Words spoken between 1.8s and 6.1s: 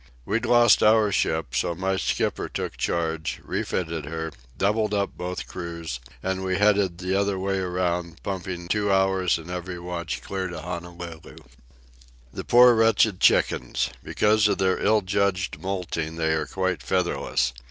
skipper took charge, refitted her, doubled up both crews,